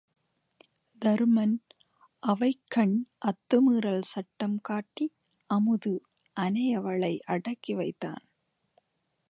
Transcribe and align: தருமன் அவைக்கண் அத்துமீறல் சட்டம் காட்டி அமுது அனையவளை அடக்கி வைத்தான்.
தருமன் 1.01 1.53
அவைக்கண் 2.23 2.95
அத்துமீறல் 3.25 4.01
சட்டம் 4.01 4.57
காட்டி 4.61 5.05
அமுது 5.49 5.93
அனையவளை 6.37 7.13
அடக்கி 7.25 7.73
வைத்தான். 7.73 8.23